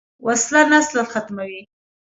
وسله 0.27 0.61
نسل 0.71 0.97
ختموي 1.11 1.61